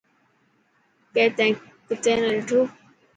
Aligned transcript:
ڪي 1.13 1.23
تين 1.37 1.51
ڪتي 1.87 2.13
نا 2.21 2.29
ڏٺو. 2.35 2.59